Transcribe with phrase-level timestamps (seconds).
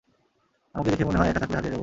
[0.75, 1.79] আমাকে দেখে মনে হয় একা থাকলে হারিয়ে যাবো?